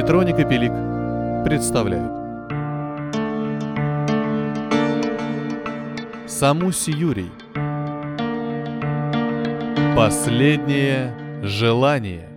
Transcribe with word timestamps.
Петроник 0.00 0.38
и 0.38 0.44
Пелик 0.46 0.72
представляют. 1.44 2.10
Самуси 6.26 6.90
Юрий. 6.90 7.30
Последнее 9.94 11.14
желание. 11.42 12.29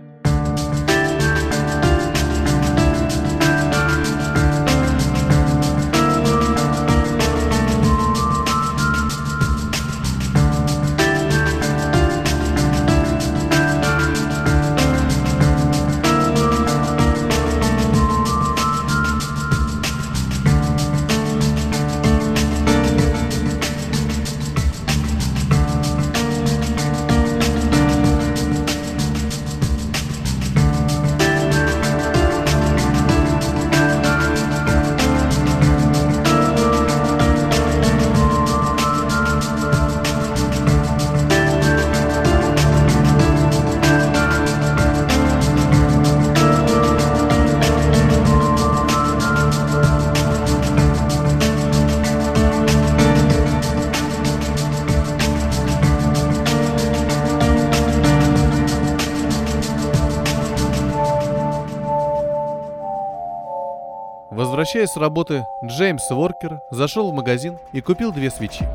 Возвращаясь 64.64 64.92
с 64.92 64.96
работы, 64.96 65.46
Джеймс 65.62 66.08
Воркер 66.08 66.62
зашел 66.70 67.10
в 67.10 67.14
магазин 67.14 67.58
и 67.74 67.82
купил 67.82 68.14
две 68.14 68.30
свечи. 68.30 68.66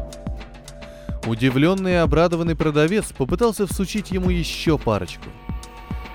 Удивленный 1.26 1.94
и 1.94 1.96
обрадованный 1.96 2.56
продавец 2.56 3.06
попытался 3.06 3.66
всучить 3.66 4.12
ему 4.12 4.30
еще 4.30 4.78
парочку. 4.78 5.26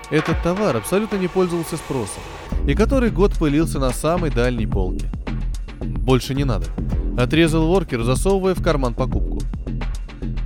Этот 0.09 0.41
товар 0.43 0.77
абсолютно 0.77 1.17
не 1.17 1.27
пользовался 1.27 1.75
спросом, 1.75 2.23
и 2.65 2.73
который 2.73 3.09
год 3.09 3.33
пылился 3.33 3.77
на 3.77 3.89
самой 3.89 4.31
дальней 4.31 4.65
полке. 4.65 5.07
«Больше 5.81 6.35
не 6.35 6.45
надо»,— 6.45 6.67
отрезал 7.17 7.67
Воркер, 7.67 8.03
засовывая 8.03 8.55
в 8.55 8.63
карман 8.63 8.93
покупку. 8.93 9.41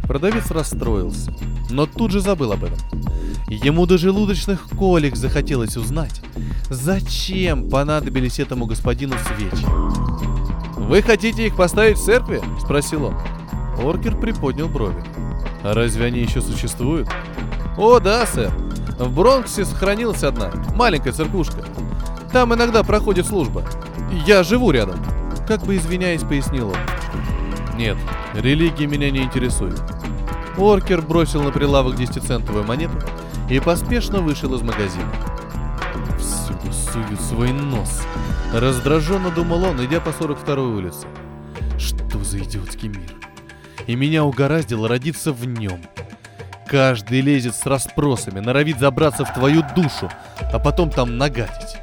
Продавец 0.08 0.50
расстроился, 0.50 1.32
но 1.70 1.86
тут 1.86 2.10
же 2.10 2.20
забыл 2.20 2.54
об 2.54 2.64
этом. 2.64 2.80
Ему 3.48 3.86
до 3.86 3.98
желудочных 3.98 4.62
колик 4.78 5.16
захотелось 5.16 5.78
узнать, 5.78 6.22
Зачем 6.70 7.68
понадобились 7.68 8.40
этому 8.40 8.68
господину 8.68 9.16
свечи? 9.26 9.66
«Вы 10.78 11.02
хотите 11.02 11.48
их 11.48 11.56
поставить 11.56 11.98
в 11.98 12.04
церкви?»– 12.04 12.42
спросил 12.60 13.06
он. 13.06 13.16
Оркер 13.84 14.16
приподнял 14.16 14.68
брови. 14.68 15.04
«А 15.64 15.74
разве 15.74 16.06
они 16.06 16.20
еще 16.20 16.42
существуют?» 16.42 17.10
«О, 17.76 18.00
да, 18.00 18.26
сэр. 18.28 18.52
В 19.00 19.12
Бронксе 19.12 19.66
сохранилась 19.66 20.24
одна, 20.24 20.52
маленькая 20.76 21.12
церквушка. 21.12 21.66
Там 22.32 22.54
иногда 22.54 22.84
проходит 22.84 23.26
служба. 23.26 23.64
Я 24.28 24.44
живу 24.44 24.70
рядом». 24.70 25.00
Как 25.48 25.64
бы 25.66 25.76
извиняясь, 25.76 26.22
пояснил 26.22 26.70
он. 26.70 27.78
«Нет, 27.78 27.98
религия 28.36 28.86
меня 28.86 29.10
не 29.10 29.24
интересует». 29.24 29.82
Оркер 30.56 31.02
бросил 31.02 31.42
на 31.42 31.52
прилавок 31.52 31.96
десятицентовую 31.96 32.64
монету 32.64 32.98
и 33.50 33.60
поспешно 33.60 34.20
вышел 34.20 34.54
из 34.56 34.62
магазина 34.62 35.12
суют 36.92 37.22
свой 37.22 37.52
нос. 37.52 38.02
Раздраженно 38.54 39.30
думал 39.30 39.64
он, 39.64 39.84
идя 39.86 40.00
по 40.00 40.10
42-й 40.10 40.60
улице. 40.60 41.08
Что 41.78 42.20
за 42.24 42.40
идиотский 42.40 42.90
мир? 42.90 43.14
И 43.88 43.96
меня 43.96 44.24
угораздило 44.24 44.88
родиться 44.88 45.32
в 45.32 45.46
нем. 45.46 45.82
Каждый 46.68 47.22
лезет 47.22 47.56
с 47.56 47.66
расспросами, 47.66 48.40
норовит 48.40 48.80
забраться 48.80 49.26
в 49.26 49.34
твою 49.34 49.64
душу, 49.76 50.10
а 50.52 50.60
потом 50.60 50.92
там 50.92 51.18
нагадить. 51.18 51.78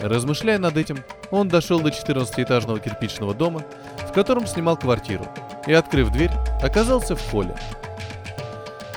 Размышляя 0.00 0.58
над 0.58 0.76
этим, 0.76 0.98
он 1.30 1.48
дошел 1.48 1.80
до 1.80 1.90
14-этажного 1.90 2.80
кирпичного 2.80 3.34
дома, 3.34 3.62
в 4.08 4.12
котором 4.12 4.46
снимал 4.46 4.76
квартиру, 4.76 5.26
и, 5.66 5.72
открыв 5.72 6.10
дверь, 6.10 6.32
оказался 6.62 7.14
в 7.14 7.30
холле. 7.30 7.54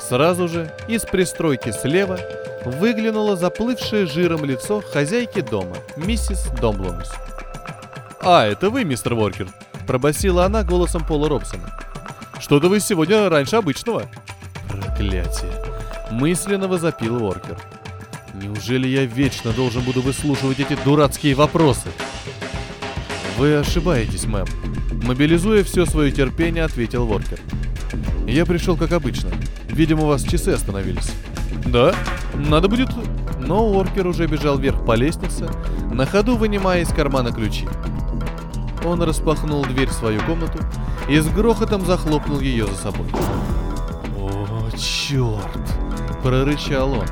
Сразу 0.07 0.49
же 0.49 0.69
из 0.89 1.03
пристройки 1.03 1.71
слева 1.71 2.19
выглянуло 2.65 3.37
заплывшее 3.37 4.05
жиром 4.05 4.43
лицо 4.43 4.81
хозяйки 4.81 5.39
дома, 5.39 5.77
миссис 5.95 6.47
Домблумс. 6.59 7.09
«А, 8.21 8.45
это 8.45 8.69
вы, 8.69 8.83
мистер 8.83 9.15
Воркер?»– 9.15 9.47
пробасила 9.87 10.45
она 10.45 10.63
голосом 10.63 11.05
Пола 11.05 11.29
Робсона. 11.29 11.79
«Что-то 12.39 12.67
вы 12.67 12.81
сегодня 12.81 13.29
раньше 13.29 13.55
обычного». 13.55 14.03
«Проклятие!»– 14.69 15.51
мысленно 16.11 16.67
возопил 16.67 17.19
Воркер. 17.19 17.57
«Неужели 18.33 18.87
я 18.87 19.05
вечно 19.05 19.51
должен 19.51 19.83
буду 19.83 20.01
выслушивать 20.01 20.59
эти 20.59 20.77
дурацкие 20.83 21.35
вопросы?» 21.35 21.89
«Вы 23.37 23.55
ошибаетесь, 23.55 24.25
мэм»,– 24.25 24.47
мобилизуя 25.03 25.63
все 25.63 25.85
свое 25.85 26.11
терпение, 26.11 26.65
ответил 26.65 27.05
Воркер. 27.05 27.39
«Я 28.27 28.45
пришел 28.45 28.75
как 28.77 28.91
обычно. 28.91 29.31
Видимо, 29.73 30.03
у 30.03 30.07
вас 30.07 30.23
часы 30.23 30.49
остановились». 30.49 31.11
«Да? 31.65 31.93
Надо 32.33 32.67
будет...» 32.67 32.89
Но 33.39 33.67
Уоркер 33.67 34.07
уже 34.07 34.25
бежал 34.25 34.57
вверх 34.57 34.85
по 34.85 34.93
лестнице, 34.95 35.49
на 35.91 36.05
ходу 36.05 36.37
вынимая 36.37 36.81
из 36.81 36.87
кармана 36.87 37.31
ключи. 37.31 37.67
Он 38.85 39.01
распахнул 39.01 39.65
дверь 39.65 39.89
в 39.89 39.93
свою 39.93 40.21
комнату 40.21 40.59
и 41.09 41.19
с 41.19 41.27
грохотом 41.27 41.85
захлопнул 41.85 42.39
ее 42.39 42.67
за 42.67 42.75
собой. 42.75 43.07
«О, 44.17 44.69
черт!»– 44.77 45.59
прорычал 46.23 46.93
он. 46.93 47.07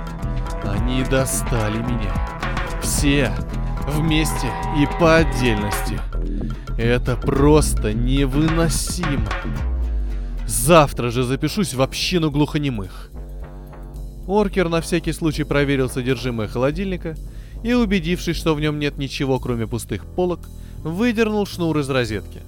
«Они 0.64 1.04
достали 1.04 1.80
меня. 1.80 2.14
Все. 2.82 3.34
Вместе 3.88 4.48
и 4.78 4.88
по 5.00 5.18
отдельности. 5.18 6.00
Это 6.78 7.16
просто 7.16 7.94
невыносимо. 7.94 9.28
Завтра 10.52 11.12
же 11.12 11.24
запишусь 11.24 11.74
в 11.74 11.82
общину 11.82 12.30
глухонемых. 12.30 13.10
Оркер 14.28 14.68
на 14.68 14.82
всякий 14.82 15.14
случай 15.14 15.46
проверил 15.46 15.90
содержимое 15.90 16.50
холодильника 16.50 17.16
и, 17.64 17.74
убедившись, 17.74 18.36
что 18.36 18.54
в 18.54 18.60
нем 18.60 18.78
нет 18.78 18.98
ничего, 18.98 19.40
кроме 19.40 19.66
пустых 19.66 20.06
полок, 20.06 20.42
выдернул 20.84 21.46
шнур 21.46 21.78
из 21.78 21.90
розетки. 21.90 22.42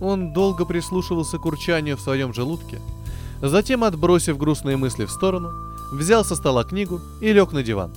Он 0.00 0.32
долго 0.32 0.64
прислушивался 0.64 1.38
к 1.38 1.46
урчанию 1.46 1.96
в 1.96 2.00
своем 2.00 2.34
желудке, 2.34 2.80
затем, 3.40 3.84
отбросив 3.84 4.36
грустные 4.36 4.76
мысли 4.76 5.04
в 5.04 5.10
сторону, 5.12 5.52
взял 5.92 6.24
со 6.24 6.34
стола 6.34 6.64
книгу 6.64 7.00
и 7.20 7.32
лег 7.32 7.52
на 7.52 7.62
диван. 7.62 7.94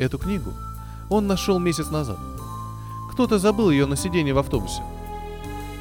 Эту 0.00 0.18
книгу 0.18 0.52
он 1.08 1.28
нашел 1.28 1.60
месяц 1.60 1.88
назад. 1.90 2.18
Кто-то 3.12 3.38
забыл 3.38 3.70
ее 3.70 3.86
на 3.86 3.94
сиденье 3.94 4.34
в 4.34 4.38
автобусе. 4.38 4.82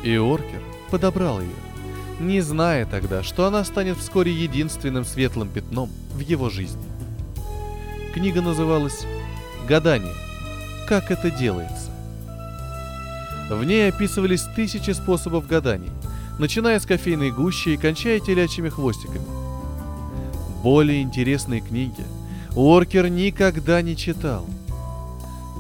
И 0.04 0.16
Оркер 0.18 0.62
подобрал 0.92 1.42
ее 1.42 1.65
не 2.20 2.42
зная 2.42 2.86
тогда, 2.86 3.24
что 3.24 3.46
она 3.46 3.64
станет 3.64 3.98
вскоре 3.98 4.32
единственным 4.32 5.06
светлым 5.06 5.50
пятном 5.50 5.90
в 6.14 6.20
его 6.20 6.50
жизни. 6.50 6.84
Книга 8.14 8.42
называлась 8.42 9.06
«Гадание. 9.68 10.14
Как 10.88 11.12
это 11.12 11.30
делается?». 11.30 11.92
В 13.50 13.64
ней 13.64 13.90
описывались 13.90 14.44
тысячи 14.56 14.92
способов 14.92 15.48
гаданий, 15.48 15.92
начиная 16.40 16.80
с 16.80 16.86
кофейной 16.86 17.32
гущи 17.32 17.70
и 17.70 17.78
кончая 17.78 18.20
телячьими 18.20 18.70
хвостиками. 18.70 19.26
Более 20.64 21.02
интересные 21.02 21.62
книги 21.62 22.04
Уоркер 22.56 23.10
никогда 23.10 23.82
не 23.82 23.96
читал. 23.96 24.46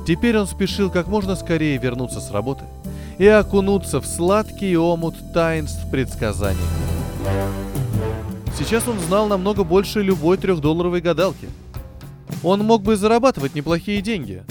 Теперь 0.07 0.37
он 0.37 0.47
спешил 0.47 0.89
как 0.89 1.07
можно 1.07 1.35
скорее 1.35 1.77
вернуться 1.77 2.21
с 2.21 2.31
работы– 2.31 2.63
и 3.17 3.27
окунуться 3.27 4.01
в 4.01 4.05
сладкий 4.05 4.75
омут 4.77 5.15
таинств 5.33 5.89
предсказаний. 5.89 6.59
Сейчас 8.57 8.87
он 8.87 8.99
знал 8.99 9.27
намного 9.27 9.63
больше 9.63 10.01
любой 10.01 10.37
трехдолларовой 10.37 11.01
гадалки. 11.01 11.49
Он 12.43 12.61
мог 12.63 12.83
бы 12.83 12.95
зарабатывать 12.95 13.55
неплохие 13.55 14.01
деньги, 14.01 14.43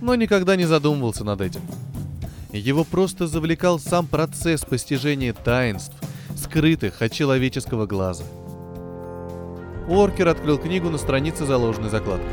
но 0.00 0.14
никогда 0.14 0.56
не 0.56 0.64
задумывался 0.64 1.24
над 1.24 1.40
этим. 1.40 1.62
Его 2.52 2.84
просто 2.84 3.26
завлекал 3.26 3.78
сам 3.78 4.06
процесс 4.06 4.64
постижения 4.64 5.32
таинств, 5.32 5.94
скрытых 6.36 7.02
от 7.02 7.12
человеческого 7.12 7.86
глаза. 7.86 8.24
Уоркер 9.88 10.28
открыл 10.28 10.58
книгу 10.58 10.88
на 10.90 10.98
странице 10.98 11.44
заложенной 11.44 11.90
закладкой. 11.90 12.28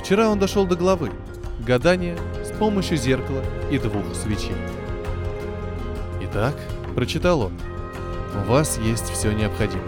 Вчера 0.00 0.28
он 0.28 0.38
дошел 0.38 0.66
до 0.66 0.76
главы 0.76 1.10
«Гадание 1.60 2.16
с 2.44 2.56
помощью 2.56 2.96
зеркала 2.96 3.42
и 3.70 3.78
двух 3.78 4.14
свечей». 4.14 4.56
Итак, 6.22 6.54
прочитал 6.94 7.40
он, 7.42 7.52
у 8.34 8.50
вас 8.50 8.78
есть 8.78 9.08
все 9.10 9.32
необходимое. 9.32 9.84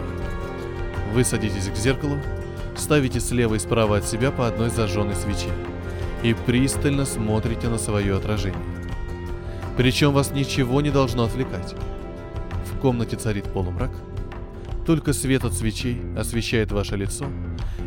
Вы 1.12 1.25
садитесь 1.25 1.69
к 1.69 1.76
зеркалу, 1.76 2.19
ставите 2.76 3.20
слева 3.20 3.55
и 3.55 3.59
справа 3.59 3.99
от 3.99 4.06
себя 4.06 4.31
по 4.31 4.47
одной 4.47 4.70
зажженной 4.70 5.15
свече 5.15 5.50
и 6.23 6.35
пристально 6.35 7.05
смотрите 7.05 7.69
на 7.69 7.79
свое 7.79 8.17
отражение. 8.17 8.61
Причем 9.76 10.12
вас 10.12 10.32
ничего 10.32 10.81
не 10.81 10.91
должно 10.91 11.25
отвлекать. 11.25 11.75
В 12.73 12.79
комнате 12.81 13.17
царит 13.17 13.44
полумрак, 13.44 13.91
только 14.87 15.12
свет 15.12 15.44
от 15.44 15.55
свечей 15.55 16.00
освещает 16.17 16.73
ваше 16.73 16.97
лицо 16.97 17.26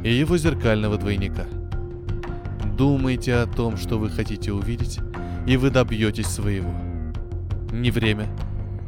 и 0.04 0.14
его 0.14 0.38
зеркального 0.38 0.98
двойника. 0.98 1.46
Думайте 2.82 3.36
о 3.36 3.46
том, 3.46 3.78
что 3.78 4.00
вы 4.00 4.10
хотите 4.10 4.52
увидеть, 4.52 4.98
и 5.46 5.56
вы 5.56 5.70
добьетесь 5.70 6.26
своего. 6.26 6.74
Ни 7.72 7.92
время, 7.92 8.28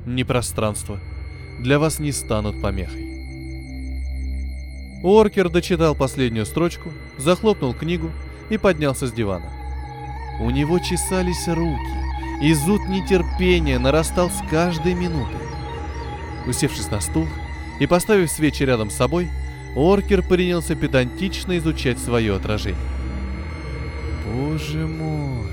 ни 0.07 0.23
пространство 0.23 0.99
для 1.59 1.77
вас 1.77 1.99
не 1.99 2.11
станут 2.11 2.59
помехой. 2.59 3.03
Оркер 5.03 5.47
дочитал 5.49 5.93
последнюю 5.93 6.47
строчку, 6.47 6.91
захлопнул 7.19 7.75
книгу 7.75 8.09
и 8.49 8.57
поднялся 8.57 9.05
с 9.05 9.11
дивана. 9.11 9.51
У 10.41 10.49
него 10.49 10.79
чесались 10.79 11.47
руки, 11.47 11.93
и 12.41 12.51
зуд 12.55 12.81
нетерпения 12.89 13.77
нарастал 13.77 14.31
с 14.31 14.41
каждой 14.49 14.95
минутой. 14.95 15.39
Усевшись 16.47 16.89
на 16.89 16.99
стул 16.99 17.27
и 17.79 17.85
поставив 17.85 18.31
свечи 18.31 18.63
рядом 18.63 18.89
с 18.89 18.95
собой, 18.95 19.29
Оркер 19.75 20.23
принялся 20.23 20.73
педантично 20.73 21.59
изучать 21.59 21.99
свое 21.99 22.35
отражение. 22.35 22.92
Боже 24.33 24.87
мой, 24.87 25.45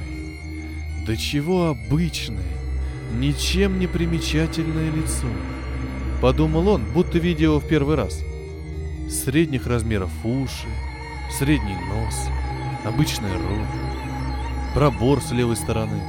да 1.06 1.15
чего 1.15 1.67
обычное, 1.67 2.56
ничем 3.12 3.79
не 3.79 3.87
примечательное 3.87 4.91
лицо. 4.91 5.27
Подумал 6.23 6.67
он, 6.69 6.85
будто 6.94 7.19
видя 7.19 7.44
его 7.44 7.61
в 7.61 7.69
первый 7.69 7.97
раз. 7.97 8.25
Средних 9.11 9.67
размеров 9.67 10.11
уши, 10.25 10.69
средний 11.31 11.75
нос, 11.75 12.29
обычный 12.87 13.31
рот, 13.32 13.67
пробор 14.75 15.21
с 15.21 15.31
левой 15.31 15.56
стороны, 15.56 16.00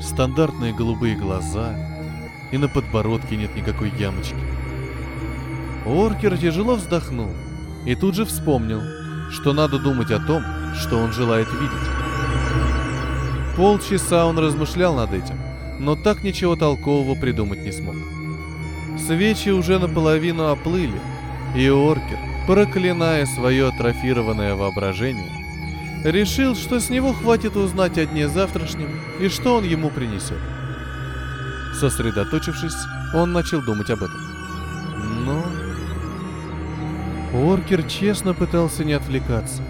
стандартные 0.00 0.72
голубые 0.72 1.16
глаза, 1.16 1.74
и 2.52 2.58
на 2.58 2.68
подбородке 2.68 3.34
нет 3.36 3.56
никакой 3.56 3.90
ямочки. 3.98 4.36
Оркер 5.84 6.38
тяжело 6.38 6.76
вздохнул 6.76 7.32
и 7.84 7.96
тут 7.96 8.14
же 8.14 8.24
вспомнил, 8.24 8.82
что 9.30 9.52
надо 9.52 9.78
думать 9.78 10.10
о 10.10 10.20
том, 10.20 10.42
что 10.74 10.98
он 10.98 11.12
желает 11.12 11.48
видеть. 11.52 12.08
Полчаса 13.56 14.26
он 14.26 14.38
размышлял 14.38 14.94
над 14.94 15.12
этим, 15.12 15.38
но 15.78 15.96
так 15.96 16.22
ничего 16.22 16.56
толкового 16.56 17.14
придумать 17.14 17.62
не 17.64 17.72
смог. 17.72 17.96
Свечи 18.98 19.50
уже 19.50 19.78
наполовину 19.78 20.48
оплыли, 20.48 21.00
и 21.56 21.68
Оркер, 21.68 22.18
проклиная 22.46 23.26
свое 23.26 23.68
атрофированное 23.68 24.54
воображение, 24.54 25.32
решил, 26.04 26.54
что 26.54 26.80
с 26.80 26.90
него 26.90 27.12
хватит 27.12 27.56
узнать 27.56 27.98
о 27.98 28.06
дне 28.06 28.28
завтрашнем 28.28 29.00
и 29.20 29.28
что 29.28 29.56
он 29.56 29.64
ему 29.64 29.90
принесет. 29.90 30.38
Сосредоточившись, 31.74 32.76
он 33.14 33.32
начал 33.32 33.62
думать 33.62 33.90
об 33.90 34.02
этом. 34.02 34.27
Оркер 37.38 37.84
честно 37.84 38.34
пытался 38.34 38.84
не 38.84 38.94
отвлекаться. 38.94 39.62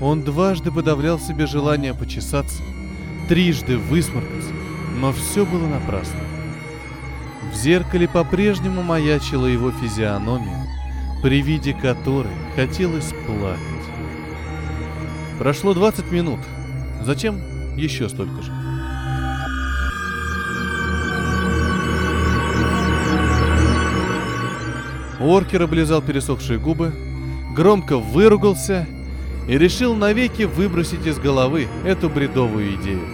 Он 0.00 0.22
дважды 0.22 0.72
подавлял 0.72 1.18
себе 1.18 1.46
желание 1.46 1.92
почесаться, 1.92 2.62
трижды 3.28 3.76
высморкаться, 3.76 4.52
но 4.98 5.12
все 5.12 5.44
было 5.44 5.66
напрасно. 5.66 6.18
В 7.52 7.54
зеркале 7.54 8.08
по-прежнему 8.08 8.82
маячила 8.82 9.46
его 9.46 9.70
физиономия, 9.72 10.66
при 11.22 11.42
виде 11.42 11.74
которой 11.74 12.32
хотелось 12.56 13.12
плакать. 13.26 13.60
Прошло 15.38 15.74
20 15.74 16.10
минут. 16.10 16.40
Затем 17.02 17.38
еще 17.76 18.08
столько 18.08 18.40
же. 18.40 18.61
Оркер 25.22 25.62
облизал 25.62 26.02
пересохшие 26.02 26.58
губы, 26.58 26.92
громко 27.54 27.96
выругался 27.96 28.86
и 29.46 29.56
решил 29.56 29.94
навеки 29.94 30.42
выбросить 30.42 31.06
из 31.06 31.18
головы 31.18 31.68
эту 31.84 32.08
бредовую 32.08 32.74
идею. 32.74 33.06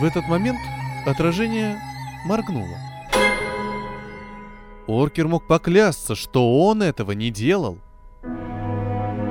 В 0.00 0.04
этот 0.04 0.28
момент 0.28 0.58
отражение 1.04 1.80
моргнуло. 2.26 2.76
Оркер 4.86 5.26
мог 5.26 5.46
поклясться, 5.46 6.14
что 6.14 6.66
он 6.66 6.82
этого 6.82 7.12
не 7.12 7.30
делал. 7.30 7.78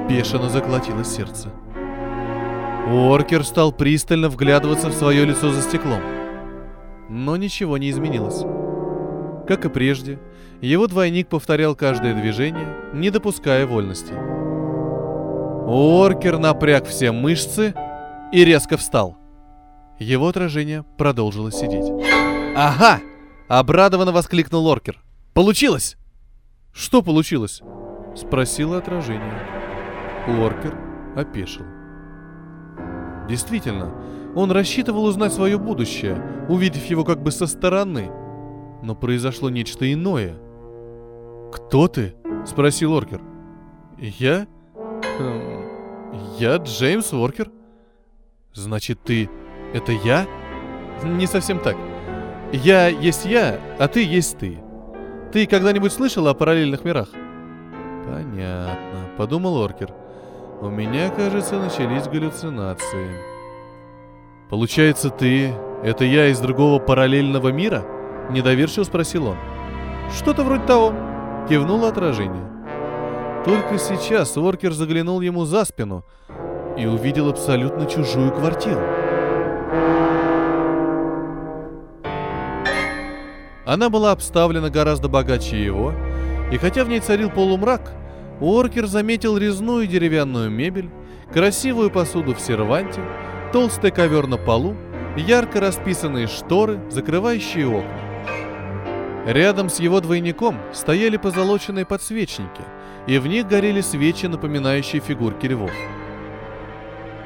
Бешено 0.10 0.50
заколотилось 0.50 1.14
сердце. 1.16 1.50
Оркер 2.90 3.46
стал 3.46 3.72
пристально 3.72 4.28
вглядываться 4.28 4.90
в 4.90 4.94
свое 4.94 5.24
лицо 5.24 5.52
за 5.52 5.62
стеклом. 5.62 6.02
Но 7.10 7.38
ничего 7.38 7.78
не 7.78 7.90
изменилось. 7.90 8.44
Как 9.48 9.66
и 9.66 9.70
прежде, 9.70 10.20
его 10.62 10.88
двойник 10.88 11.28
повторял 11.28 11.76
каждое 11.76 12.14
движение, 12.14 12.68
не 12.94 13.10
допуская 13.10 13.66
вольности. 13.66 14.14
Оркер 15.68 16.38
напряг 16.38 16.86
все 16.86 17.12
мышцы 17.12 17.74
и 18.32 18.46
резко 18.46 18.78
встал. 18.78 19.18
Его 20.00 20.28
отражение 20.28 20.84
продолжило 20.98 21.52
сидеть. 21.52 21.86
«Ага!»— 22.56 23.00
обрадованно 23.48 24.12
воскликнул 24.12 24.68
Оркер. 24.68 25.02
«Получилось!» 25.34 25.98
«Что 26.74 27.02
получилось?»— 27.02 27.62
спросило 28.16 28.78
отражение. 28.78 29.34
Оркер 30.28 30.78
опешил. 31.16 31.66
Действительно, 33.28 33.94
он 34.36 34.52
рассчитывал 34.52 35.06
узнать 35.06 35.34
свое 35.34 35.58
будущее, 35.58 36.22
увидев 36.50 36.86
его 36.86 37.04
как 37.04 37.22
бы 37.22 37.32
со 37.32 37.48
стороны. 37.48 38.12
Но 38.82 38.96
произошло 38.96 39.50
нечто 39.50 39.92
иное. 39.92 40.36
«Кто 41.52 41.88
ты?»— 41.88 42.16
спросил 42.46 42.94
Оркер. 42.94 43.22
«Я? 43.98 44.48
Эм, 45.20 45.66
я 46.40 46.56
Джеймс 46.58 47.14
Оркер». 47.14 47.52
«Значит, 48.54 49.02
ты... 49.04 49.30
это 49.74 49.92
я?» 49.92 50.26
«Не 51.04 51.28
совсем 51.28 51.60
так. 51.60 51.76
Я 52.52 52.88
есть 52.88 53.26
я, 53.26 53.60
а 53.80 53.88
ты 53.88 54.04
есть 54.04 54.38
ты. 54.38 54.60
Ты 55.32 55.46
когда-нибудь 55.46 55.92
слышал 55.92 56.28
о 56.28 56.34
параллельных 56.34 56.84
мирах?» 56.84 57.10
«Понятно»,— 58.06 59.10
подумал 59.18 59.58
Оркер. 59.58 59.94
«У 60.62 60.70
меня, 60.70 61.10
кажется, 61.10 61.60
начались 61.60 62.08
галлюцинации». 62.08 63.16
«Получается, 64.50 65.10
ты... 65.10 65.54
это 65.84 66.04
я 66.06 66.28
из 66.28 66.40
другого 66.40 66.80
параллельного 66.80 67.50
мира?»— 67.50 67.86
недоверчиво 68.30 68.84
спросил 68.84 69.28
он. 69.28 69.38
«Что-то 70.14 70.44
вроде 70.44 70.66
того»,— 70.66 70.94
кивнуло 71.48 71.90
отражение. 71.90 72.48
Только 73.46 73.78
сейчас 73.78 74.38
Оркер 74.38 74.72
заглянул 74.74 75.22
ему 75.22 75.46
за 75.46 75.66
спину 75.66 76.06
и 76.78 76.86
увидел 76.86 77.30
абсолютно 77.30 77.86
чужую 77.86 78.32
квартиру. 78.32 78.82
Она 83.66 83.90
была 83.90 84.12
обставлена 84.12 84.70
гораздо 84.70 85.08
богаче 85.08 85.64
его, 85.64 85.94
и 86.52 86.58
хотя 86.58 86.84
в 86.84 86.90
ней 86.90 87.00
царил 87.00 87.30
полумрак, 87.30 87.94
Уоркер 88.42 88.86
заметил 88.86 89.38
резную 89.38 89.88
деревянную 89.88 90.50
мебель, 90.50 90.90
красивую 91.32 91.90
посуду 91.90 92.36
в 92.36 92.40
серванте, 92.42 93.02
толстый 93.54 93.92
ковер 93.92 94.28
на 94.28 94.38
полу, 94.38 94.76
ярко 95.16 95.60
расписанные 95.60 96.28
шторы, 96.28 96.80
закрывающие 96.90 97.68
окна. 97.68 98.11
Рядом 99.26 99.70
с 99.70 99.80
его 99.80 100.02
двойником 100.02 100.60
стояли 100.74 101.18
позолоченные 101.18 101.86
подсвечники, 101.86 102.64
и 103.08 103.18
в 103.18 103.28
них 103.28 103.48
горели 103.48 103.82
свечи, 103.82 104.26
напоминающие 104.26 105.02
фигурки 105.02 105.46
львов. 105.46 105.72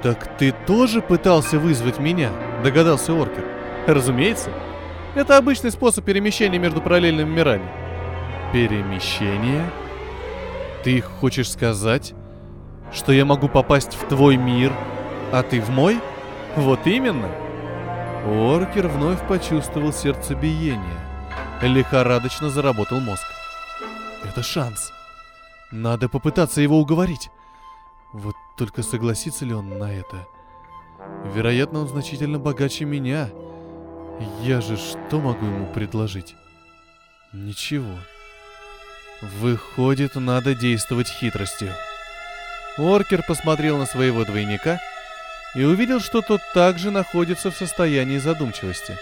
«Так 0.03 0.37
ты 0.37 0.53
тоже 0.67 1.01
пытался 1.01 1.57
вызвать 1.57 1.99
меня?»– 1.99 2.31
догадался 2.63 3.13
Оркер. 3.13 3.45
«Разумеется. 3.87 4.51
Это 5.15 5.37
обычный 5.37 5.71
способ 5.71 6.05
перемещения 6.05 6.59
между 6.59 6.81
параллельными 6.81 7.29
мирами». 7.29 7.67
«Перемещение?» 8.51 9.65
Ты 10.85 11.01
хочешь 11.01 11.49
сказать, 11.49 12.13
что 12.93 13.11
я 13.11 13.25
могу 13.25 13.47
попасть 13.47 13.95
в 13.95 14.07
твой 14.07 14.37
мир, 14.37 14.71
а 15.31 15.41
ты 15.41 15.59
в 15.59 15.69
мой? 15.71 15.99
Вот 16.55 16.85
именно. 16.85 17.27
Оркер 18.27 18.87
вновь 18.87 19.27
почувствовал 19.27 19.91
сердцебиение. 19.91 20.99
Лихорадочно 21.61 22.49
заработал 22.49 22.99
мозг. 22.99 23.25
Это 24.23 24.43
шанс. 24.43 24.91
Надо 25.71 26.09
попытаться 26.09 26.61
его 26.61 26.79
уговорить. 26.79 27.29
Вот 28.13 28.35
Только 28.57 28.83
согласится 28.83 29.45
ли 29.45 29.53
он 29.53 29.77
на 29.77 29.91
это? 29.91 30.27
Вероятно, 31.33 31.79
он 31.79 31.87
значительно 31.87 32.39
богаче 32.39 32.85
меня. 32.85 33.29
Я 34.41 34.61
же 34.61 34.77
что 34.77 35.19
могу 35.19 35.45
ему 35.45 35.67
предложить? 35.73 36.35
Ничего. 37.33 37.97
Выходит, 39.21 40.15
надо 40.15 40.55
действовать 40.55 41.09
хитростью. 41.09 41.73
Оркер 42.77 43.23
посмотрел 43.23 43.77
на 43.77 43.85
своего 43.85 44.23
двойника 44.23 44.79
и 45.55 45.63
увидел, 45.63 45.99
что 45.99 46.21
тот 46.21 46.41
также 46.53 46.91
находится 46.91 47.51
в 47.51 47.55
состоянии 47.55 48.17
задумчивости. 48.17 48.97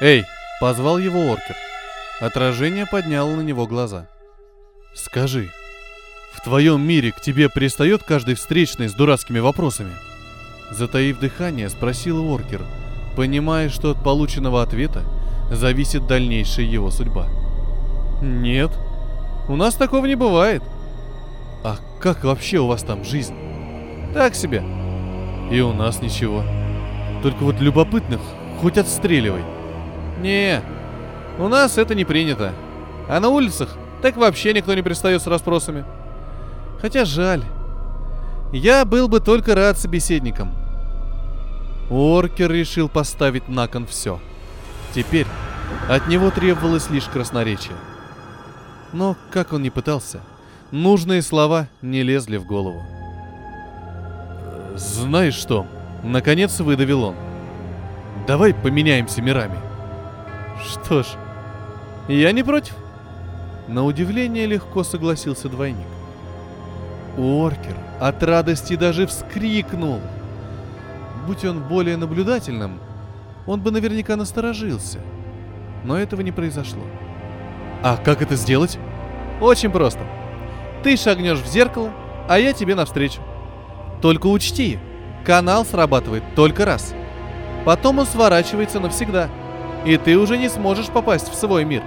«Эй!»— 0.00 0.24
позвал 0.64 0.96
его 0.96 1.30
Оркер. 1.30 1.56
Отражение 2.22 2.86
подняло 2.86 3.36
на 3.36 3.42
него 3.42 3.66
глаза. 3.66 4.08
«Скажи, 4.94 5.50
в 6.32 6.42
твоем 6.42 6.80
мире 6.80 7.12
к 7.12 7.20
тебе 7.20 7.50
пристает 7.50 8.02
каждый 8.02 8.34
встречный 8.34 8.88
с 8.88 8.94
дурацкими 8.94 9.40
вопросами?» 9.40 9.92
Затаив 10.70 11.18
дыхание, 11.18 11.68
спросил 11.68 12.32
Оркер, 12.32 12.62
понимая, 13.14 13.68
что 13.68 13.90
от 13.90 14.02
полученного 14.02 14.62
ответа 14.62 15.02
зависит 15.50 16.06
дальнейшая 16.06 16.64
его 16.64 16.90
судьба. 16.90 17.26
«Нет, 18.22 18.70
у 19.50 19.56
нас 19.56 19.74
такого 19.74 20.06
не 20.06 20.14
бывает». 20.14 20.62
«А 21.62 21.76
как 22.00 22.24
вообще 22.24 22.56
у 22.56 22.68
вас 22.68 22.82
там 22.82 23.04
жизнь?» 23.04 23.36
«Так 24.14 24.34
себе». 24.34 24.64
«И 25.50 25.60
у 25.60 25.74
нас 25.74 26.00
ничего. 26.00 26.42
Только 27.22 27.42
вот 27.42 27.60
любопытных 27.60 28.22
хоть 28.62 28.78
отстреливай». 28.78 29.53
«Не, 30.20 30.62
у 31.38 31.48
нас 31.48 31.78
это 31.78 31.94
не 31.94 32.04
принято. 32.04 32.52
А 33.08 33.20
на 33.20 33.28
улицах 33.28 33.76
так 34.02 34.16
вообще 34.16 34.52
никто 34.52 34.74
не 34.74 34.82
пристает 34.82 35.22
с 35.22 35.26
расспросами. 35.26 35.84
Хотя 36.80 37.04
жаль. 37.04 37.42
Я 38.52 38.84
был 38.84 39.08
бы 39.08 39.20
только 39.20 39.54
рад 39.54 39.78
собеседникам. 39.78 40.54
Оркер 41.90 42.50
решил 42.50 42.88
поставить 42.88 43.48
на 43.48 43.66
кон 43.66 43.86
все. 43.86 44.20
Теперь 44.94 45.26
от 45.88 46.06
него 46.08 46.30
требовалось 46.30 46.90
лишь 46.90 47.04
красноречие. 47.04 47.76
Но, 48.92 49.16
как 49.32 49.52
он 49.52 49.62
ни 49.62 49.70
пытался, 49.70 50.20
нужные 50.70 51.20
слова 51.20 51.68
не 51.82 52.02
лезли 52.02 52.36
в 52.36 52.46
голову. 52.46 52.82
«Знаешь 54.76 55.34
что?»— 55.34 55.66
наконец 56.02 56.60
выдавил 56.60 57.04
он. 57.04 57.16
«Давай 58.26 58.54
поменяемся 58.54 59.20
мирами». 59.20 59.73
«Что 60.62 61.02
ж, 61.02 61.06
я 62.08 62.32
не 62.32 62.42
против». 62.42 62.74
На 63.68 63.84
удивление 63.84 64.46
легко 64.46 64.84
согласился 64.84 65.48
двойник. 65.48 65.86
Оркер 67.16 67.76
от 68.00 68.22
радости 68.22 68.76
даже 68.76 69.06
вскрикнул. 69.06 70.00
Будь 71.26 71.44
он 71.44 71.62
более 71.62 71.96
наблюдательным, 71.96 72.80
он 73.46 73.60
бы 73.60 73.70
наверняка 73.70 74.16
насторожился. 74.16 74.98
Но 75.84 75.98
этого 75.98 76.20
не 76.20 76.32
произошло. 76.32 76.82
А 77.82 77.96
как 77.96 78.20
это 78.20 78.36
сделать? 78.36 78.78
Очень 79.40 79.70
просто. 79.70 80.00
Ты 80.82 80.96
шагнешь 80.96 81.38
в 81.38 81.46
зеркало, 81.46 81.90
а 82.28 82.38
я 82.38 82.52
тебе 82.52 82.74
навстречу. 82.74 83.20
Только 84.02 84.26
учти, 84.26 84.78
канал 85.24 85.64
срабатывает 85.64 86.22
только 86.34 86.64
раз. 86.64 86.94
Потом 87.64 88.00
он 88.00 88.06
сворачивается 88.06 88.80
навсегда. 88.80 89.28
И 89.84 89.96
ты 89.96 90.16
уже 90.16 90.38
не 90.38 90.48
сможешь 90.48 90.88
попасть 90.88 91.28
в 91.28 91.34
свой 91.34 91.64
мир. 91.64 91.82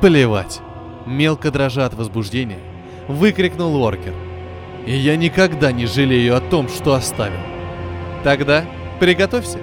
Плевать. 0.00 0.60
Мелко 1.06 1.50
дрожа 1.50 1.86
от 1.86 1.94
возбуждения, 1.94 2.58
выкрикнул 3.06 3.76
Оркер. 3.82 4.14
И 4.86 4.96
я 4.96 5.16
никогда 5.16 5.72
не 5.72 5.86
жалею 5.86 6.36
о 6.36 6.40
том, 6.40 6.68
что 6.68 6.94
оставил. 6.94 7.38
Тогда 8.24 8.64
приготовься. 8.98 9.58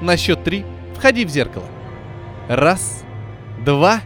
На 0.00 0.16
счет 0.16 0.44
три 0.44 0.64
входи 0.94 1.24
в 1.24 1.30
зеркало. 1.30 1.66
Раз, 2.48 3.04
два, 3.64 4.00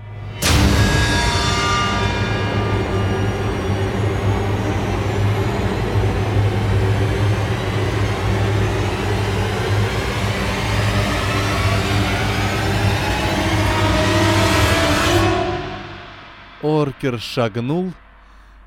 Оркер 16.70 17.18
шагнул, 17.18 17.92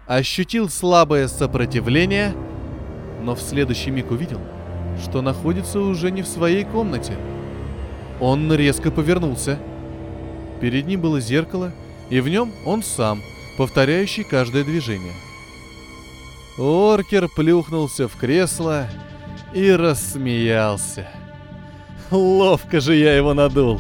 ощутил 0.07 0.67
слабое 0.67 1.29
сопротивление, 1.29 2.35
но 3.21 3.33
в 3.33 3.41
следующий 3.41 3.91
миг 3.91 4.11
увидел, 4.11 4.41
что 5.01 5.21
находится 5.21 5.79
уже 5.79 6.11
не 6.11 6.21
в 6.21 6.27
своей 6.27 6.65
комнате. 6.65 7.13
Он 8.19 8.53
резко 8.53 8.91
повернулся. 8.91 9.57
Перед 10.59 10.85
ним 10.85 10.99
было 10.99 11.21
зеркало, 11.21 11.71
и 12.09 12.19
в 12.19 12.27
нем 12.27 12.51
он 12.65 12.83
сам, 12.83 13.21
повторяющий 13.57 14.25
каждое 14.25 14.65
движение. 14.65 15.13
Оркер 16.57 17.29
плюхнулся 17.29 18.09
в 18.09 18.17
кресло 18.17 18.85
и 19.53 19.71
рассмеялся. 19.71 21.07
Ловко 22.11 22.81
же 22.81 22.95
я 22.95 23.15
его 23.15 23.33
надул. 23.33 23.79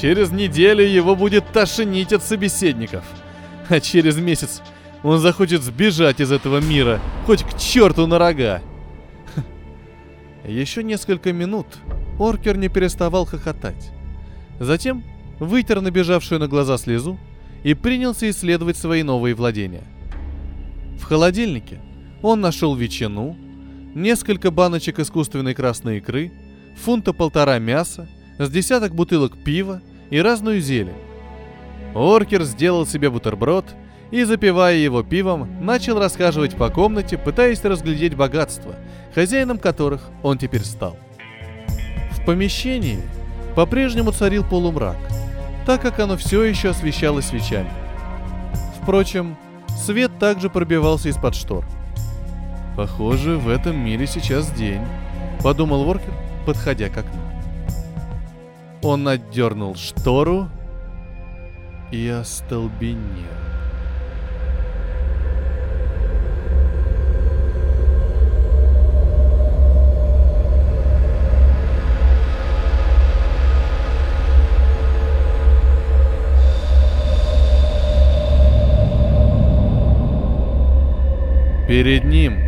Через 0.00 0.30
неделю 0.30 0.84
его 0.84 1.14
будет 1.14 1.52
тошнить 1.52 2.12
от 2.12 2.22
собеседников. 2.22 3.04
А 3.70 3.80
через 3.80 4.16
месяц 4.16 4.62
он 5.02 5.18
захочет 5.18 5.62
сбежать 5.62 6.20
из 6.20 6.32
этого 6.32 6.58
мира, 6.60 7.00
хоть 7.26 7.42
к 7.44 7.56
черту 7.58 8.06
на 8.06 8.18
рога. 8.18 8.62
Еще 10.46 10.82
несколько 10.82 11.32
минут 11.32 11.66
Оркер 12.18 12.56
не 12.56 12.68
переставал 12.68 13.26
хохотать. 13.26 13.92
Затем 14.58 15.04
вытер 15.38 15.80
набежавшую 15.80 16.40
на 16.40 16.48
глаза 16.48 16.78
слезу 16.78 17.18
и 17.62 17.74
принялся 17.74 18.28
исследовать 18.28 18.76
свои 18.76 19.02
новые 19.02 19.34
владения. 19.34 19.84
В 20.98 21.04
холодильнике 21.04 21.80
он 22.22 22.40
нашел 22.40 22.74
ветчину, 22.74 23.36
несколько 23.94 24.50
баночек 24.50 24.98
искусственной 24.98 25.54
красной 25.54 25.98
икры, 25.98 26.32
фунта 26.76 27.12
полтора 27.12 27.58
мяса, 27.58 28.08
с 28.38 28.50
десяток 28.50 28.94
бутылок 28.94 29.36
пива 29.44 29.80
и 30.10 30.18
разную 30.18 30.60
зелень. 30.60 31.07
Оркер 31.98 32.44
сделал 32.44 32.86
себе 32.86 33.10
бутерброд 33.10 33.74
и, 34.10 34.24
запивая 34.24 34.76
его 34.76 35.02
пивом, 35.02 35.48
начал 35.60 35.98
расхаживать 35.98 36.56
по 36.56 36.70
комнате, 36.70 37.18
пытаясь 37.18 37.62
разглядеть 37.64 38.14
богатства, 38.14 38.74
хозяином 39.14 39.58
которых 39.58 40.08
он 40.22 40.38
теперь 40.38 40.62
стал. 40.62 40.96
В 42.12 42.24
помещении 42.24 43.00
по-прежнему 43.54 44.12
царил 44.12 44.44
полумрак, 44.44 44.96
так 45.66 45.82
как 45.82 45.98
оно 45.98 46.16
все 46.16 46.44
еще 46.44 46.70
освещалось 46.70 47.26
свечами. 47.26 47.70
Впрочем, 48.80 49.36
свет 49.76 50.12
также 50.18 50.48
пробивался 50.48 51.08
из-под 51.08 51.34
штор. 51.34 51.64
«Похоже, 52.76 53.36
в 53.36 53.48
этом 53.48 53.76
мире 53.76 54.06
сейчас 54.06 54.50
день»,— 54.52 54.82
подумал 55.42 55.84
Воркер, 55.84 56.14
подходя 56.46 56.88
к 56.88 56.96
окну. 56.96 57.20
Он 58.82 59.08
отдернул 59.08 59.74
штору 59.74 60.48
и 61.90 62.08
остолбенел. 62.08 62.98
Перед 81.66 82.04
ним, 82.04 82.38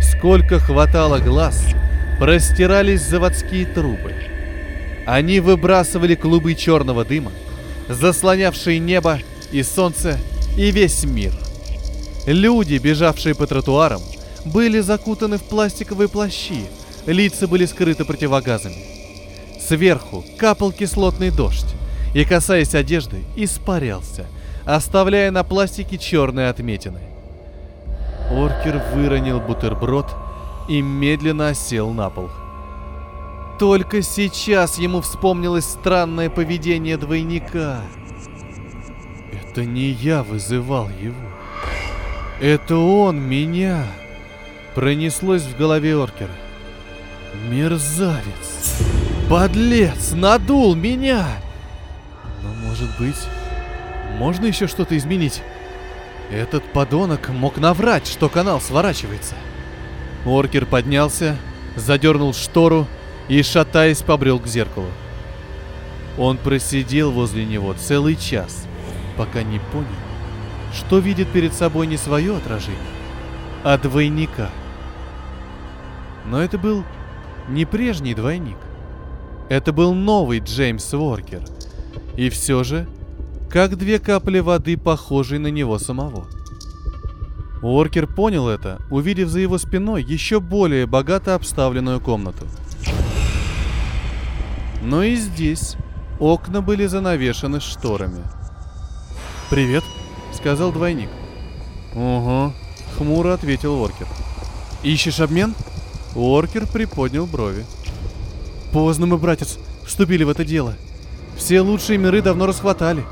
сколько 0.00 0.58
хватало 0.60 1.18
глаз, 1.18 1.64
простирались 2.18 3.02
заводские 3.02 3.66
трубы– 3.66 4.14
они 5.08 5.40
выбрасывали 5.40 6.14
клубы 6.14 6.54
черного 6.54 7.02
дыма, 7.02 7.32
заслонявшие 7.88 8.78
небо 8.78 9.18
и 9.52 9.62
солнце 9.62 10.18
и 10.56 10.70
весь 10.70 11.04
мир. 11.04 11.32
Люди, 12.26 12.76
бежавшие 12.76 13.34
по 13.34 13.46
тротуарам, 13.46 14.02
были 14.44 14.80
закутаны 14.80 15.38
в 15.38 15.44
пластиковые 15.44 16.08
плащи, 16.08 16.64
лица 17.06 17.46
были 17.46 17.64
скрыты 17.66 18.04
противогазами. 18.04 18.76
Сверху 19.60 20.24
капал 20.38 20.72
кислотный 20.72 21.30
дождь 21.30 21.74
и, 22.14 22.24
касаясь 22.24 22.74
одежды, 22.74 23.22
испарялся, 23.36 24.26
оставляя 24.64 25.30
на 25.30 25.44
пластике 25.44 25.98
черные 25.98 26.48
отметины. 26.48 27.00
Оркер 28.30 28.82
выронил 28.94 29.40
бутерброд 29.40 30.14
и 30.68 30.82
медленно 30.82 31.48
осел 31.48 31.90
на 31.90 32.10
пол.— 32.10 32.30
только 33.58 34.02
сейчас 34.02 34.78
ему 34.78 35.00
вспомнилось 35.00 35.64
странное 35.64 36.30
поведение 36.30 36.96
двойника. 36.96 37.82
Это 39.32 39.64
не 39.64 39.90
я 39.90 40.22
вызывал 40.22 40.88
его. 40.88 41.14
Это 42.40 42.76
он 42.76 43.20
меня. 43.20 43.84
Пронеслось 44.74 45.42
в 45.42 45.56
голове 45.56 45.96
Оркера. 45.96 46.30
Мерзавец! 47.50 48.78
Подлец! 49.28 50.12
Надул 50.12 50.74
меня! 50.76 51.26
Но 52.42 52.68
может 52.68 52.88
быть, 52.98 53.18
можно 54.18 54.46
еще 54.46 54.68
что-то 54.68 54.96
изменить? 54.96 55.42
Этот 56.30 56.72
подонок 56.72 57.28
мог 57.30 57.56
наврать, 57.56 58.06
что 58.06 58.28
канал 58.28 58.60
сворачивается. 58.60 59.34
Оркер 60.24 60.66
поднялся, 60.66 61.36
задернул 61.74 62.32
штору 62.34 62.86
и, 63.28 63.42
шатаясь, 63.42 64.02
побрел 64.02 64.38
к 64.38 64.46
зеркалу. 64.46 64.88
Он 66.16 66.36
просидел 66.36 67.12
возле 67.12 67.44
него 67.44 67.74
целый 67.74 68.16
час, 68.16 68.66
пока 69.16 69.42
не 69.42 69.60
понял, 69.72 69.86
что 70.74 70.98
видит 70.98 71.28
перед 71.28 71.54
собой 71.54 71.86
не 71.86 71.96
свое 71.96 72.36
отражение, 72.36 72.78
а 73.62 73.78
двойника. 73.78 74.50
Но 76.26 76.42
это 76.42 76.58
был 76.58 76.84
не 77.48 77.64
прежний 77.64 78.14
двойник. 78.14 78.58
Это 79.48 79.72
был 79.72 79.94
новый 79.94 80.40
Джеймс 80.40 80.92
Уоркер. 80.92 81.42
И 82.16 82.28
все 82.28 82.64
же 82.64 82.86
как 83.48 83.78
две 83.78 83.98
капли 83.98 84.40
воды, 84.40 84.76
похожие 84.76 85.38
на 85.38 85.46
него 85.46 85.78
самого. 85.78 86.26
Уоркер 87.62 88.06
понял 88.06 88.46
это, 88.48 88.78
увидев 88.90 89.30
за 89.30 89.40
его 89.40 89.56
спиной 89.56 90.02
еще 90.02 90.38
более 90.38 90.86
богато 90.86 91.34
обставленную 91.34 91.98
комнату. 91.98 92.46
Но 94.82 95.02
и 95.02 95.16
здесь 95.16 95.76
окна 96.18 96.62
были 96.62 96.86
занавешены 96.86 97.60
шторами. 97.60 98.22
«Привет»,— 99.50 99.84
сказал 100.32 100.72
двойник. 100.72 101.10
«Угу»,— 101.94 102.52
хмуро 102.98 103.34
ответил 103.34 103.80
Уоркер. 103.80 104.06
«Ищешь 104.82 105.20
обмен?» 105.20 105.54
Уоркер 106.14 106.66
приподнял 106.66 107.26
брови. 107.26 107.64
«Поздно 108.72 109.06
мы, 109.06 109.18
братец, 109.18 109.58
вступили 109.86 110.24
в 110.24 110.28
это 110.28 110.44
дело. 110.44 110.74
Все 111.36 111.60
лучшие 111.60 111.98
миры 111.98 112.20
давно 112.20 112.46
расхватали. 112.46 113.04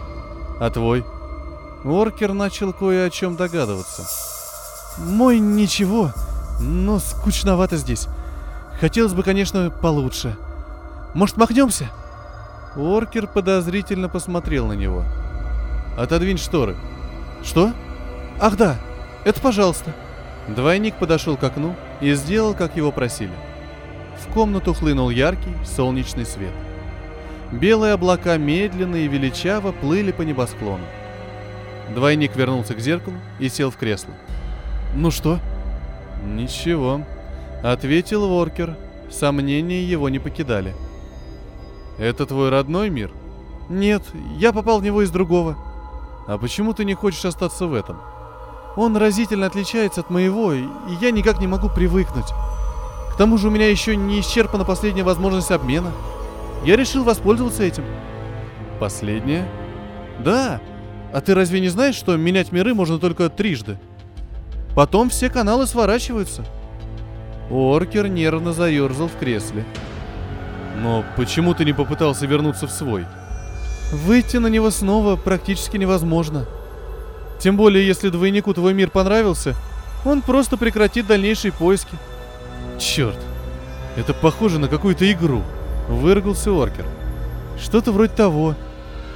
А 0.60 0.70
твой? 0.70 1.04
Оркер 1.84 2.32
начал 2.32 2.72
кое 2.72 3.06
о 3.06 3.10
чем 3.10 3.36
догадываться. 3.36 4.04
Мой 4.98 5.38
ничего, 5.38 6.12
но 6.60 6.98
скучновато 6.98 7.76
здесь. 7.76 8.08
Хотелось 8.80 9.14
бы, 9.14 9.22
конечно, 9.22 9.70
получше. 9.70 10.36
Может, 11.16 11.38
махнемся? 11.38 11.86
Оркер 12.76 13.26
подозрительно 13.26 14.10
посмотрел 14.10 14.66
на 14.66 14.74
него. 14.74 15.02
Отодвинь 15.96 16.36
шторы. 16.36 16.76
Что? 17.42 17.72
Ах 18.38 18.58
да, 18.58 18.76
это 19.24 19.40
пожалуйста. 19.40 19.94
Двойник 20.46 20.94
подошел 20.96 21.38
к 21.38 21.42
окну 21.42 21.74
и 22.02 22.12
сделал, 22.12 22.52
как 22.52 22.76
его 22.76 22.92
просили. 22.92 23.32
В 24.20 24.30
комнату 24.30 24.74
хлынул 24.74 25.08
яркий 25.08 25.54
солнечный 25.64 26.26
свет. 26.26 26.52
Белые 27.50 27.94
облака 27.94 28.36
медленно 28.36 28.96
и 28.96 29.08
величаво 29.08 29.72
плыли 29.72 30.12
по 30.12 30.20
небосклону. 30.20 30.84
Двойник 31.94 32.36
вернулся 32.36 32.74
к 32.74 32.80
зеркалу 32.80 33.16
и 33.38 33.48
сел 33.48 33.70
в 33.70 33.76
кресло. 33.78 34.12
«Ну 34.94 35.10
что?» 35.10 35.38
«Ничего»,— 36.26 37.00
ответил 37.62 38.28
Воркер. 38.28 38.76
Сомнения 39.10 39.82
его 39.82 40.10
не 40.10 40.18
покидали. 40.18 40.74
«Это 41.98 42.26
твой 42.26 42.50
родной 42.50 42.90
мир?» 42.90 43.10
«Нет, 43.68 44.02
я 44.36 44.52
попал 44.52 44.80
в 44.80 44.84
него 44.84 45.02
из 45.02 45.10
другого». 45.10 45.56
«А 46.26 46.38
почему 46.38 46.72
ты 46.72 46.84
не 46.84 46.94
хочешь 46.94 47.24
остаться 47.24 47.66
в 47.66 47.74
этом?» 47.74 47.98
«Он 48.76 48.96
разительно 48.96 49.46
отличается 49.46 50.00
от 50.00 50.10
моего, 50.10 50.52
и 50.52 50.64
я 51.00 51.10
никак 51.10 51.40
не 51.40 51.46
могу 51.46 51.68
привыкнуть. 51.68 52.26
К 53.12 53.16
тому 53.16 53.38
же 53.38 53.48
у 53.48 53.50
меня 53.50 53.68
еще 53.68 53.96
не 53.96 54.20
исчерпана 54.20 54.64
последняя 54.64 55.04
возможность 55.04 55.50
обмена». 55.50 55.92
Я 56.64 56.76
решил 56.76 57.04
воспользоваться 57.04 57.62
этим. 57.62 57.84
Последнее? 58.80 59.46
Да. 60.18 60.60
А 61.12 61.20
ты 61.20 61.32
разве 61.32 61.60
не 61.60 61.68
знаешь, 61.68 61.94
что 61.94 62.16
менять 62.16 62.50
миры 62.50 62.74
можно 62.74 62.98
только 62.98 63.28
трижды? 63.28 63.78
Потом 64.74 65.08
все 65.08 65.30
каналы 65.30 65.66
сворачиваются. 65.66 66.44
Оркер 67.50 68.08
нервно 68.08 68.52
заерзал 68.52 69.06
в 69.08 69.16
кресле. 69.16 69.64
Но 70.82 71.04
почему 71.16 71.54
ты 71.54 71.64
не 71.64 71.72
попытался 71.72 72.26
вернуться 72.26 72.66
в 72.66 72.70
свой? 72.70 73.06
Выйти 73.92 74.36
на 74.36 74.48
него 74.48 74.70
снова 74.70 75.16
практически 75.16 75.76
невозможно. 75.76 76.46
Тем 77.38 77.56
более, 77.56 77.86
если 77.86 78.08
двойнику 78.08 78.52
твой 78.54 78.74
мир 78.74 78.90
понравился, 78.90 79.54
он 80.04 80.22
просто 80.22 80.56
прекратит 80.56 81.06
дальнейшие 81.06 81.52
поиски. 81.52 81.96
Черт, 82.78 83.18
это 83.96 84.12
похоже 84.12 84.58
на 84.58 84.68
какую-то 84.68 85.10
игру. 85.12 85.42
Выргался 85.88 86.52
Оркер. 86.52 86.84
Что-то 87.60 87.92
вроде 87.92 88.12
того. 88.12 88.54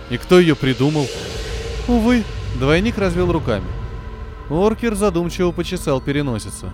И 0.08 0.16
кто 0.16 0.40
ее 0.40 0.56
придумал? 0.56 1.06
Увы, 1.88 2.24
двойник 2.58 2.98
развел 2.98 3.30
руками. 3.32 3.66
Оркер 4.48 4.94
задумчиво 4.94 5.52
почесал 5.52 6.00
переносицу. 6.00 6.70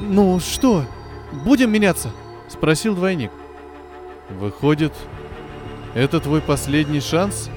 «Ну 0.00 0.38
что, 0.38 0.84
будем 1.44 1.72
меняться?»— 1.72 2.10
спросил 2.48 2.94
двойник. 2.94 3.30
«Выходит, 4.30 4.92
это 5.94 6.20
твой 6.20 6.40
последний 6.40 7.00
шанс?» 7.00 7.50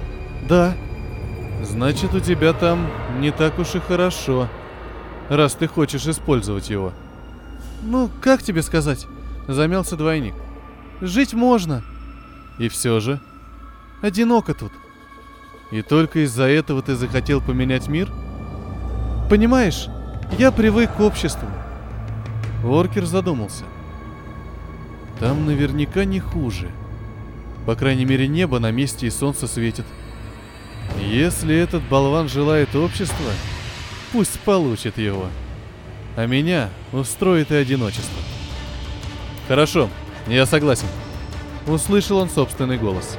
«Да». 0.47 0.75
«Значит, 1.63 2.13
у 2.13 2.19
тебя 2.19 2.54
там 2.54 2.89
не 3.19 3.32
так 3.32 3.60
уж 3.60 3.75
и 3.75 3.80
хорошо, 3.80 4.47
раз 5.30 5.54
ты 5.54 5.67
хочешь 5.67 6.08
использовать 6.08 6.69
его». 6.69 6.91
«Ну, 7.84 8.10
как 8.21 8.41
тебе 8.41 8.62
сказать?» 8.62 9.06
Замялся 9.47 9.97
двойник. 9.97 10.34
Жить 11.01 11.34
можно. 11.34 11.84
И 12.60 12.69
все 12.69 12.99
же. 12.99 13.19
Одиноко 14.01 14.54
тут. 14.54 14.71
И 15.71 15.82
только 15.82 16.23
из-за 16.25 16.43
этого 16.43 16.82
ты 16.82 16.95
захотел 16.95 17.41
поменять 17.41 17.88
мир? 17.88 18.10
Понимаешь, 19.30 19.88
я 20.38 20.51
привык 20.51 20.95
к 20.95 20.99
обществу. 20.99 21.47
Оркер 22.63 23.06
задумался. 23.06 23.63
Там 25.22 25.46
наверняка 25.46 26.04
не 26.04 26.20
хуже. 26.20 26.72
По 27.68 27.76
крайней 27.76 28.06
мере, 28.06 28.28
небо 28.28 28.58
на 28.58 28.72
месте 28.72 29.06
и 29.06 29.12
солнце 29.12 29.48
светит. 29.48 29.86
Если 31.00 31.56
этот 31.56 31.84
болван 31.84 32.28
желает 32.28 32.76
общества, 32.76 33.32
пусть 34.12 34.40
получит 34.40 34.98
его. 34.98 35.28
А 36.16 36.26
меня 36.26 36.70
устроит 36.92 37.52
и 37.52 37.56
одиночество. 37.56 38.20
Хорошо, 39.48 39.90
я 40.28 40.48
согласен. 40.48 40.88
Услышал 41.68 42.18
он 42.18 42.28
собственный 42.28 42.80
голос. 42.80 43.16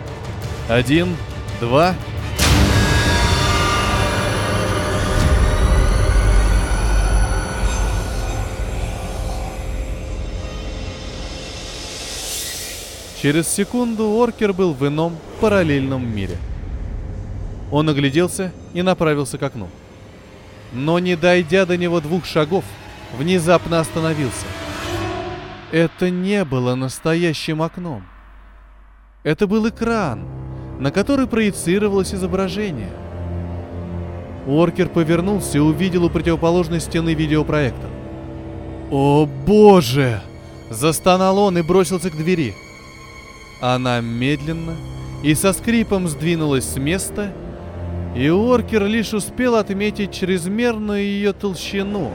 Один, 0.68 1.16
два... 1.60 1.94
Через 13.22 13.48
секунду 13.48 14.08
Оркер 14.08 14.52
был 14.52 14.74
в 14.74 14.86
ином, 14.86 15.16
параллельном 15.40 16.04
мире. 16.14 16.36
Он 17.70 17.88
огляделся 17.88 18.52
и 18.74 18.82
направился 18.82 19.38
к 19.38 19.42
окну. 19.44 19.68
Но 20.72 20.98
не 20.98 21.16
дойдя 21.16 21.64
до 21.64 21.76
него 21.76 22.00
двух 22.00 22.26
шагов, 22.26 22.64
внезапно 23.16 23.80
остановился– 23.80 24.46
это 25.72 26.10
не 26.10 26.44
было 26.44 26.74
настоящим 26.74 27.62
окном. 27.62 28.02
Это 29.22 29.46
был 29.46 29.66
экран, 29.70 30.22
на 30.78 30.90
который 30.90 31.26
проецировалось 31.26 32.12
изображение. 32.12 32.92
Уоркер 34.46 34.90
повернулся 34.90 35.56
и 35.56 35.60
увидел 35.62 36.04
у 36.04 36.10
противоположной 36.10 36.78
стены 36.78 37.14
видеопроектор. 37.14 37.88
«О 38.90 39.24
боже!»– 39.24 40.20
застонал 40.70 41.38
он 41.38 41.56
и 41.56 41.62
бросился 41.62 42.10
к 42.10 42.16
двери. 42.18 42.54
Она 43.62 44.00
медленно 44.00 44.76
и 45.22 45.34
со 45.34 45.54
скрипом 45.54 46.08
сдвинулась 46.08 46.64
с 46.64 46.76
места, 46.76 47.32
и 48.14 48.28
Уоркер 48.28 48.84
лишь 48.86 49.14
успел 49.14 49.54
отметить 49.54 50.12
чрезмерную 50.12 51.00
ее 51.02 51.32
толщину, 51.32 52.10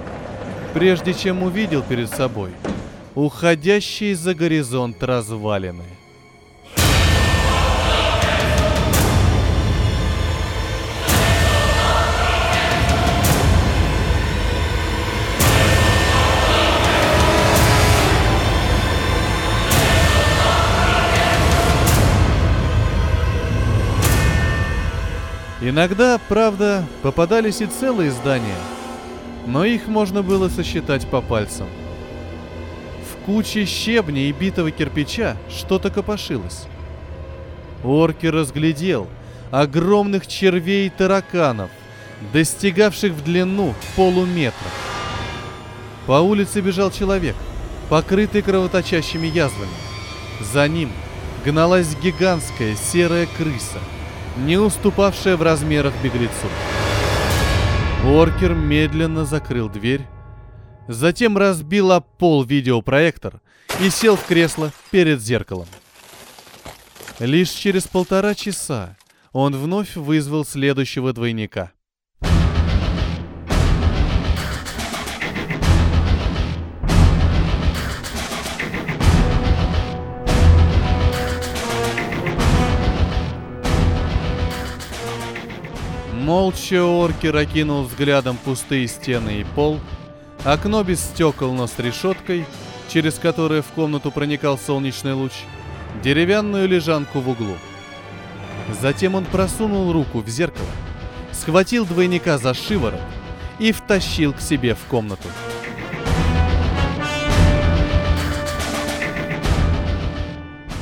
прежде 0.73 1.13
чем 1.13 1.41
увидел 1.41 1.81
перед 1.81 2.09
собой– 2.09 2.51
уходящие 3.17 4.15
за 4.15 4.35
горизонт 4.35 5.01
развалины. 5.01 5.96
Иногда, 25.69 26.17
правда, 26.29 26.85
попадались 27.01 27.59
и 27.59 27.65
целые 27.65 28.11
здания. 28.11 28.55
но 29.45 29.65
их 29.65 29.87
можно 29.87 30.23
было 30.23 30.47
сосчитать 30.47 31.05
по 31.07 31.19
пальцам. 31.19 31.67
В 33.11 33.25
куче 33.25 33.65
щебня 33.65 34.21
и 34.21 34.31
битого 34.31 34.71
кирпича 34.71 35.35
что-то 35.49 35.89
копошилось. 35.89 36.67
Орки 37.83 38.27
разглядел 38.27 39.07
огромных 39.51 40.25
червей 40.27 40.87
и 40.87 40.89
тараканов, 40.89 41.69
достигавших 42.31 43.11
в 43.11 43.23
длину 43.25 43.73
полуметра. 43.97 44.69
По 46.05 46.21
улице 46.21 46.61
бежал 46.61 46.91
человек, 46.91 47.35
покрытый 47.89 48.41
кровоточащими 48.41 49.27
язвами. 49.27 49.69
За 50.53 50.65
ним 50.69 50.91
гналась 51.43 51.95
гигантская 52.01 52.75
серая 52.75 53.27
крыса, 53.37 53.79
не 54.45 54.57
уступавшая 54.57 55.37
в 55.37 55.41
размерах 55.41 55.93
беглецу. 56.03 56.47
Оркер 58.05 58.53
медленно 58.53 59.25
закрыл 59.25 59.69
дверь, 59.69 60.05
затем 60.87 61.37
разбил 61.37 61.91
об 61.91 62.05
пол 62.17 62.43
видеопроектор 62.43 63.41
и 63.81 63.89
сел 63.89 64.15
в 64.15 64.25
кресло 64.25 64.71
перед 64.91 65.21
зеркалом. 65.21 65.67
Лишь 67.19 67.49
через 67.49 67.87
полтора 67.87 68.35
часа 68.35 68.95
он 69.31 69.55
вновь 69.55 69.95
вызвал 69.95 70.45
следующего 70.45 71.13
двойника. 71.13 71.71
Молча 86.27 86.83
Оркер 86.83 87.37
окинул 87.37 87.83
взглядом 87.83 88.35
пустые 88.35 88.85
стены 88.89 89.39
и 89.39 89.43
пол, 89.45 89.79
окно 90.43 90.83
без 90.83 90.99
стекол, 90.99 91.53
но 91.53 91.67
с 91.67 91.79
решеткой, 91.79 92.45
через 92.89 93.13
которое 93.13 93.61
в 93.61 93.67
комнату 93.67 94.11
проникал 94.11 94.57
солнечный 94.57 95.13
луч, 95.13 95.31
деревянную 96.03 96.67
лежанку 96.67 97.21
в 97.21 97.29
углу. 97.29 97.55
Затем 98.81 99.15
он 99.15 99.23
просунул 99.23 99.93
руку 99.93 100.19
в 100.19 100.27
зеркало, 100.27 100.67
схватил 101.31 101.85
двойника 101.85 102.37
за 102.37 102.53
шиворот 102.53 102.99
и 103.57 103.71
втащил 103.71 104.33
к 104.33 104.41
себе 104.41 104.75
в 104.75 104.83
комнату. 104.89 105.29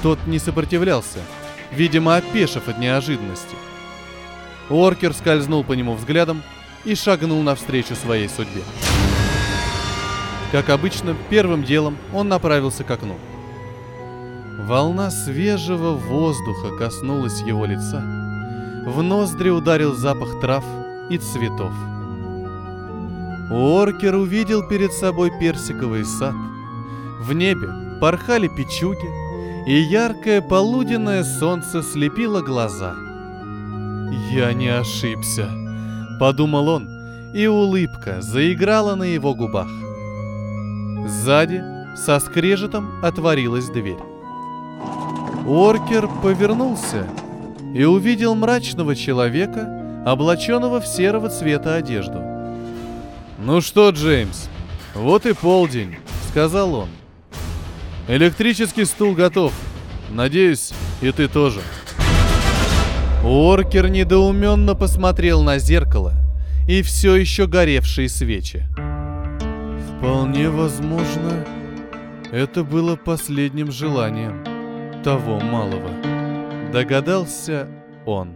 Тот 0.01 0.17
не 0.25 0.39
сопротивлялся, 0.39 1.19
видимо, 1.71 2.15
опешив 2.15 2.67
от 2.67 2.79
неожиданности. 2.79 3.55
Уоркер 4.69 5.13
скользнул 5.13 5.63
по 5.63 5.73
нему 5.73 5.93
взглядом 5.93 6.41
и 6.85 6.95
шагнул 6.95 7.41
навстречу 7.41 7.95
своей 7.95 8.27
судьбе. 8.27 8.63
Как 10.51 10.69
обычно, 10.69 11.15
первым 11.29 11.63
делом 11.63 11.97
он 12.13 12.29
направился 12.29 12.83
к 12.83 12.91
окну. 12.91 13.17
Волна 14.59 15.11
свежего 15.11 15.91
воздуха 15.91 16.75
коснулась 16.77 17.41
его 17.41 17.65
лица. 17.65 18.01
В 18.85 19.03
ноздри 19.03 19.49
ударил 19.49 19.93
запах 19.93 20.39
трав 20.39 20.63
и 21.09 21.17
цветов. 21.17 21.73
Уоркер 23.51 24.15
увидел 24.15 24.67
перед 24.67 24.91
собой 24.93 25.31
персиковый 25.39 26.05
сад. 26.05 26.33
В 27.21 27.33
небе 27.33 27.67
порхали 28.01 28.47
печуги, 28.47 29.09
и 29.67 29.79
яркое 29.79 30.41
полуденное 30.41 31.23
солнце 31.23 31.83
слепило 31.83 32.41
глаза– 32.41 32.95
«Я 34.31 34.53
не 34.53 34.69
ошибся»,— 34.69 35.49
подумал 36.19 36.69
он, 36.69 36.89
и 37.33 37.47
улыбка 37.47 38.21
заиграла 38.21 38.95
на 38.95 39.03
его 39.03 39.35
губах. 39.35 39.67
Сзади 41.07 41.61
со 41.97 42.19
скрежетом 42.19 43.03
отворилась 43.03 43.69
дверь. 43.69 43.99
Оркер 45.45 46.09
повернулся 46.23 47.07
и 47.73 47.83
увидел 47.83 48.35
мрачного 48.35 48.95
человека, 48.95 50.03
облаченного 50.05 50.79
в 50.79 50.87
серого 50.87 51.29
цвета 51.29 51.75
одежду. 51.75 52.21
«Ну 53.37 53.59
что, 53.59 53.89
Джеймс, 53.89 54.47
вот 54.93 55.25
и 55.25 55.33
полдень»,— 55.33 55.97
сказал 56.29 56.73
он. 56.73 56.89
«Электрический 58.07 58.85
стул 58.85 59.13
готов. 59.13 59.53
Надеюсь, 60.09 60.71
и 61.01 61.11
ты 61.11 61.27
тоже». 61.27 61.61
Оркер 63.25 63.89
недоуменно 63.89 64.75
посмотрел 64.75 65.41
на 65.41 65.57
зеркало 65.57 66.13
и 66.67 66.83
все 66.83 67.15
еще 67.15 67.47
горевшие 67.47 68.07
свечи. 68.07 68.67
Вполне 69.97 70.47
возможно, 70.49 71.43
это 72.31 72.63
было 72.63 72.95
последним 72.95 73.71
желанием 73.71 74.43
того 75.03 75.39
малого. 75.39 75.89
Догадался 76.71 77.67
он. 78.05 78.35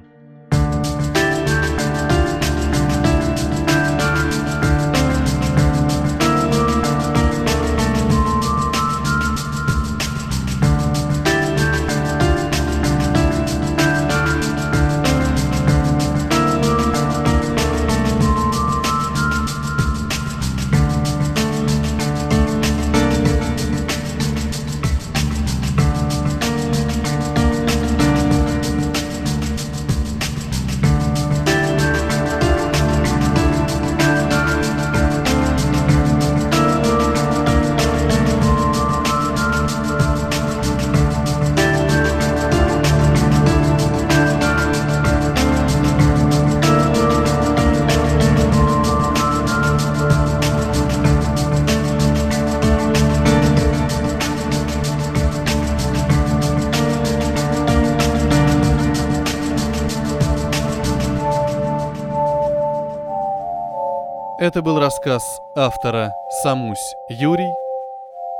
Это 64.42 64.62
был 64.62 64.80
рассказ 64.80 65.22
автора 65.54 66.14
Самусь 66.44 66.96
Юрий 67.10 67.52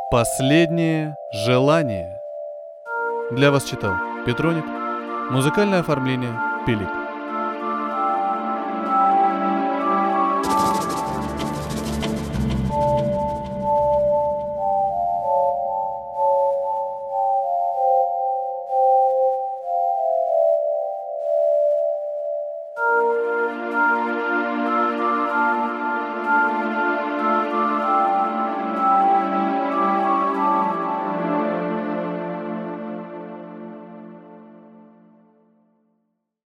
«Последнее 0.10 1.18
желание». 1.34 2.22
Для 3.32 3.52
вас 3.52 3.66
читал 3.66 3.96
Петроник. 4.26 4.64
Музыкальное 5.30 5.82
оформление 5.82 6.32
Пилик. 6.66 6.99